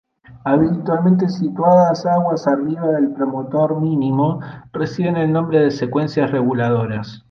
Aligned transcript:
Habitualmente 0.45 1.29
situadas 1.29 2.07
aguas 2.07 2.47
arriba 2.47 2.87
del 2.87 3.13
promotor 3.13 3.79
mínimo, 3.79 4.39
reciben 4.73 5.15
el 5.15 5.31
nombre 5.31 5.59
de 5.59 5.69
secuencias 5.69 6.31
reguladoras. 6.31 7.19